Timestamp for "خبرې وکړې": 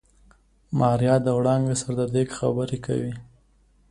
2.39-3.13